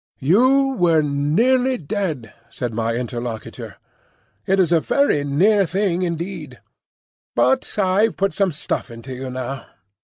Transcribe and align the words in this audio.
"You 0.17 0.69
were 0.79 1.03
nearly 1.03 1.77
dead," 1.77 2.33
said 2.49 2.73
my 2.73 2.95
interlocutor. 2.95 3.75
"It 4.47 4.57
was 4.57 4.71
a 4.71 4.79
very 4.79 5.23
near 5.23 5.67
thing, 5.67 6.01
indeed. 6.01 6.59
But 7.35 7.77
I've 7.77 8.17
put 8.17 8.33
some 8.33 8.51
stuff 8.51 8.89
into 8.89 9.13
you 9.13 9.29
now. 9.29 9.67